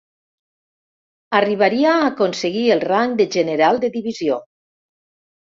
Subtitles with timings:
[1.39, 4.41] Arribaria a aconseguir el rang de general de divisió.